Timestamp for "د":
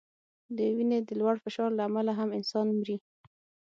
0.55-0.57, 1.07-1.09